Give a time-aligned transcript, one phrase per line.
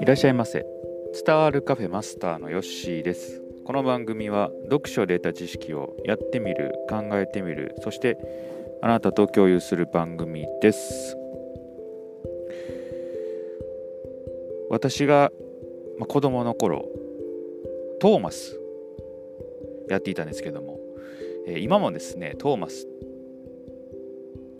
[0.00, 0.66] いらっしゃいませ。
[1.24, 3.40] 伝わるカフェマスターのヨッシーです。
[3.64, 8.18] この番組は読書で得た知識をやってみる考えてみるそして
[8.82, 11.16] あなたと共有する番組です。
[14.68, 15.32] 私が
[16.06, 16.86] 子供の頃
[18.00, 18.60] トーマス
[19.88, 20.78] やっていたんですけども
[21.58, 22.86] 今もですねトーマス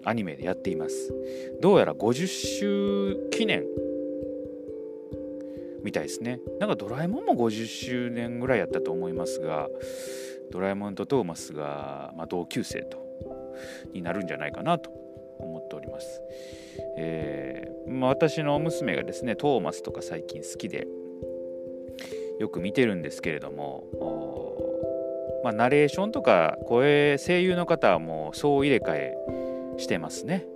[0.05, 1.15] アニメでやっています。
[1.61, 3.65] どうやら50周記念
[5.83, 6.41] みたいですね。
[6.59, 9.69] なんかドラえもんも50周年ぐらいやったと思いますが
[10.51, 12.99] ドラえもんとトーマスが、まあ、同級生と
[13.93, 14.91] になるんじゃないかなと
[15.39, 16.21] 思っております、
[16.97, 20.87] えー、まあ、私の娘がですねトーマスとか最近好きで
[22.39, 23.85] よく見てるんですけれども
[25.43, 29.17] まあ、ナレーションとか声声優の方はもう総入れ替え
[29.81, 30.47] してますね。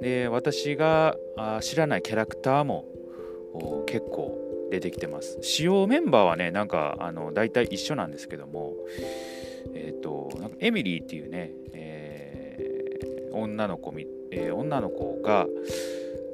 [0.00, 1.16] で私が
[1.60, 2.84] 知らないキャラクターも
[3.86, 4.38] 結構
[4.70, 5.38] 出てきてます。
[5.40, 8.74] 使用メンバーはねなんかあの大体一緒なんですけども
[9.74, 15.46] えっ、ー、となんかエミリーっていうね、えー、女の子み、えー、女の子が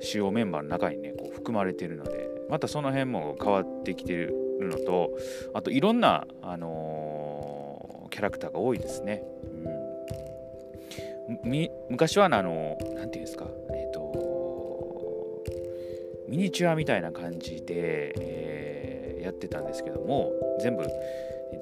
[0.01, 5.11] 主要メンバーの中にねこう含まれてるのでまたその辺も変わってきてるのと
[5.55, 9.23] あといろんな、あのキャラクターが多いですね、
[9.65, 9.80] うん、
[11.89, 15.43] 昔はあの何て言うんですかえっ、と
[16.29, 20.85] ミニチュアみたいな感じで、えー、やってたんですけども全部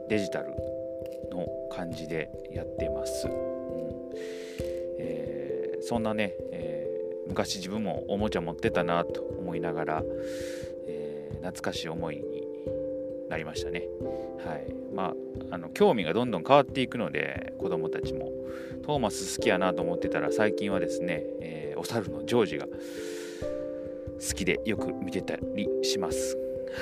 [0.08, 0.50] デジタル
[1.30, 3.32] の感じでやってます、うん。
[4.98, 6.86] えー、そんなね、え、
[7.28, 10.02] 昔自分もおもちゃ持ってたなと思いながら、
[10.86, 12.37] え懐かしい思いに
[13.28, 13.84] なりましたね
[14.44, 15.14] はいま
[15.50, 18.30] ああの興味がどんどん変わっていくので子供たちも
[18.84, 26.36] トーマス好きやなと思ってたら最近はですね、えお猿のジョージが好きでよく見てたりします。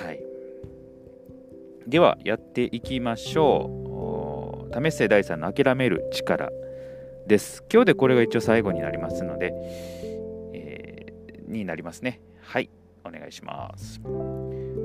[0.04, 0.20] はい。
[1.86, 4.74] では、やっていきましょう。
[4.74, 6.50] 為末大さんの諦める力
[7.26, 7.64] です。
[7.72, 9.52] 今日でこれが一応最後になりますので、
[10.54, 12.20] えー、になりますね。
[12.40, 12.70] はい、
[13.04, 14.00] お願いします。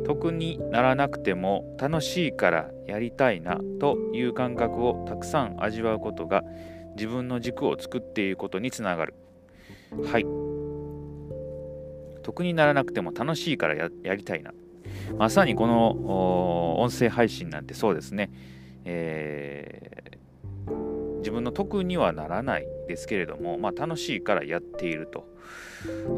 [0.06, 6.44] 得にならなくても楽しいからやりたいなという感覚をたくさん味わうことが
[6.95, 9.16] 自分の軸を作っていくことにつながる。
[10.12, 10.25] はい。
[12.23, 14.51] 得にならなくても楽しいからやりたいな。
[15.17, 18.31] まさにこの音声配信なんてそうですね。
[18.85, 25.28] えー、自分の得にはならないですけれども、まあ、楽しいからやっていると、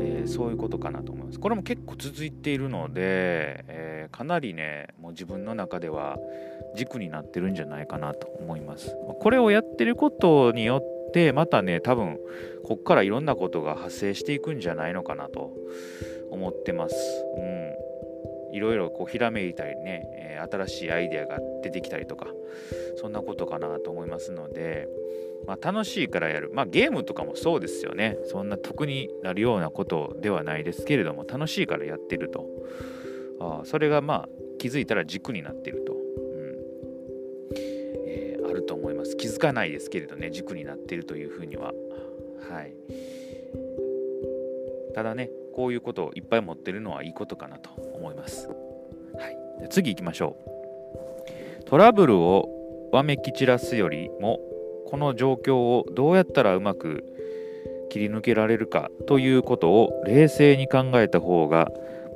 [0.02, 1.40] えー、そういうことかなと思います。
[1.40, 6.18] これも結構続いているので、えー、かなりね、もう自分の中では
[6.76, 8.96] 軸になってるんじゃないかなと思います。
[9.20, 12.18] これをやってることによってまたね多分
[12.64, 15.52] こっからいろんなことが発生していくんじゃないのかなと
[16.32, 16.96] 思ってます。
[17.38, 17.83] うん
[18.54, 22.28] いろいろこうひらめいたりね、えー、新しいアイデアが出てきたりとか
[22.98, 24.88] そんなことかなと思いますので、
[25.48, 28.18] まあ、楽しいからやる、まあ、ゲームとかもそうですよね。
[28.26, 32.48] そんな得になるようなことではないですけれども楽しいからやってると。
[33.40, 35.94] あそれがまあ気づいたら軸になってると。
[35.94, 36.00] うん。
[38.06, 39.18] えー、あると思います。
[39.18, 41.74] 気づかないですけれどね軸になっているというふうには。
[42.50, 42.74] はい。
[44.94, 47.70] ただねこういうことをいっぱい持ってるのはいいことかなと。
[47.94, 48.54] 思います、は
[49.58, 50.36] い、で次行きましょ
[51.62, 52.50] うトラブルを
[52.92, 54.40] わめき散らすよりも
[54.88, 57.04] この状況をどうやったらうまく
[57.90, 61.70] 切り抜けられるかということを冷静に考えた方が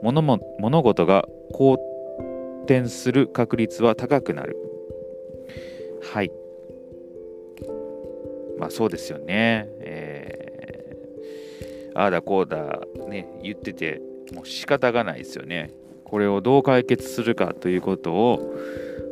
[0.04, 1.78] 物も物事が好
[2.66, 4.58] 転する確率は高くなる
[6.14, 6.32] はい。
[8.58, 9.68] まあそうですよね。
[9.80, 14.02] えー、ああだこうだね、言ってて、
[14.34, 15.72] もう仕方がないですよね。
[16.04, 18.56] これをどう解決するかということを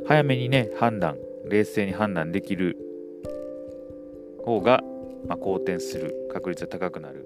[0.07, 2.77] 早めにね、判断、冷静に判断できる
[4.45, 4.83] 方が、
[5.27, 7.25] まあ、好転する確率が高くなる。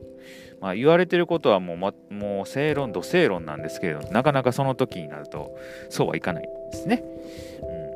[0.59, 5.58] まあ、言われてることはもう、ま、もう正論、土正論なんですけれどなかなかその時になると
[5.90, 7.03] そうはいかないですね。
[7.61, 7.90] うん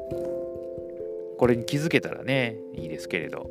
[1.38, 3.50] これに気づけたらね、いいですけれど、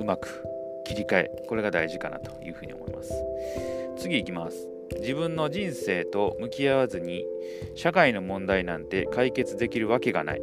[0.00, 0.42] うまく
[0.86, 3.12] 切り替え、これが大事かなというふうに思います。
[3.96, 4.68] 次いきます。
[5.00, 7.24] 自分の人生と向き合わずに
[7.74, 10.42] 社会の問題なんて解決できるわけがない。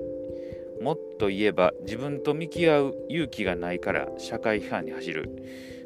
[0.82, 5.30] もっと言えば自分と向き合う勇気がないから社会批判に走る。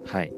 [0.06, 0.34] はい。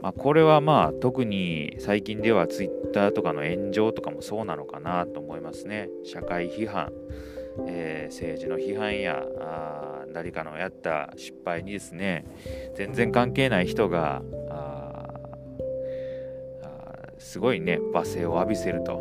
[0.00, 5.88] まあ、これはまあ特に最近では Twitter とかの炎上とかもそうなのかなと思いますね。
[6.04, 6.92] 社会批判、
[7.66, 12.24] えー、政治の批判やあ誰かのやった失敗にですね
[12.76, 14.22] 全然関係ない人が
[17.18, 19.00] すごいね罵声を浴びせると、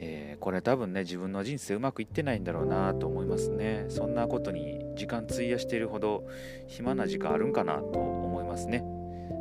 [0.00, 3.86] えー、これ多分ね自分の人生うまくいってないんだろうなと思いますね。
[3.88, 6.26] そんなことに時間費やしているほど
[6.68, 8.78] 暇な時間あるんかなと思いますね、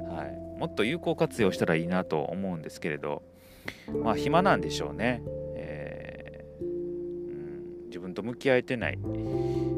[0.10, 3.22] はい、もっと有効活用したらいいなと思うんですけれど。
[4.04, 5.22] まあ暇なんでしょうね、
[7.94, 8.98] 自分と向き合えてない、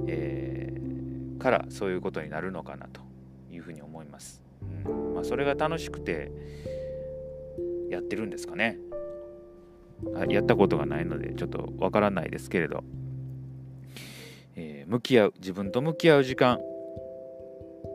[0.08, 3.02] えー、からそういうことになるのかなと
[3.52, 4.42] いうふうに思います、
[4.86, 5.16] うん。
[5.16, 6.32] まあ、それが楽しくて
[7.90, 8.78] やってるんですかね。
[10.30, 12.86] やったことがないのでちょっとわからないですけれど、
[14.56, 16.60] えー、向き合う自分と向き合う時間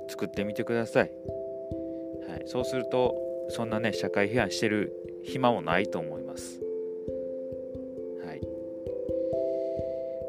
[0.09, 1.11] 作ってみてください、
[2.29, 3.15] はい、そうすると
[3.49, 4.93] そんなね社会批判してる
[5.25, 6.70] 暇もないと思います。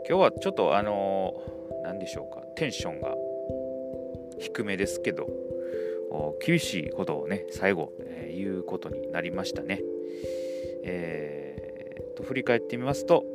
[0.07, 1.33] 今日はちょっとあの
[1.83, 3.15] 何でしょうか、テンションが
[4.39, 5.27] 低めですけど、
[6.44, 9.81] 厳しいことをね、最後、えー、言うことになりましたね。
[10.83, 13.25] えー、と、振り返ってみますと、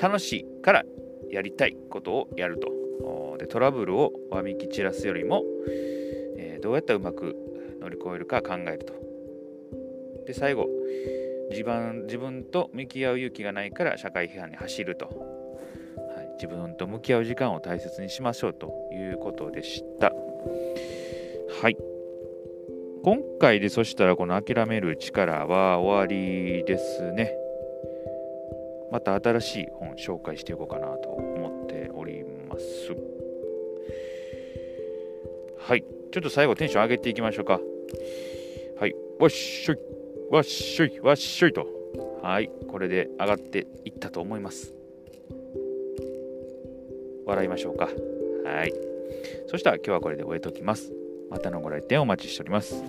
[0.00, 0.84] 楽しいから
[1.30, 2.72] やりたいことをやると。
[3.38, 5.42] でトラブルをわみき散らすよりも、
[6.38, 7.36] えー、どうやったらうまく
[7.80, 8.94] 乗り越えるか考えると。
[10.26, 10.68] で最後
[11.52, 20.12] 自分自分と向き合う勇気がないから社会批判に走ると、はい、自分と向き合う時間を大切にしましょうということでした。
[21.60, 21.76] はい。
[23.04, 27.34] 今回でそしたらこの諦める力は終わりですね。
[28.90, 32.94] また新しい本紹介していこうかなと思っております。
[35.58, 35.84] はい。
[36.12, 37.60] ちょっと最後テンション上げていきましょうか。
[38.78, 38.94] はい。
[39.18, 40.01] わっしょい。
[40.32, 41.66] わっしょいわっしょいと。
[42.22, 44.72] はいこれで上がっていったと思います。
[47.26, 47.90] 笑いましょうか。
[48.46, 48.72] はい。
[49.48, 50.90] そしたら今日はこれで終えときます。
[51.28, 52.82] またのご来店お待ちしております。